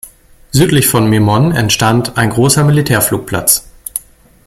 Südlich 0.49 0.87
von 0.87 1.07
Mimoň 1.07 1.51
entstand 1.51 2.17
ein 2.17 2.31
großer 2.31 2.63
Militärflugplatz. 2.63 3.67